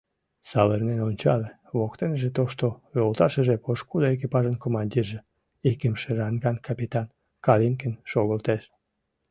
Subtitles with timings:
[0.49, 2.67] Савырнен ончале— воктеныже тошто
[2.97, 5.19] йолташыже, пошкудо экипажын командирже,
[5.69, 7.07] икымше ранган капитан
[7.45, 8.63] Калинкин шогылтеш.